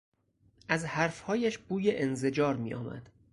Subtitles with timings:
[0.69, 3.09] از حرف هایش بوی انزجار میآمد.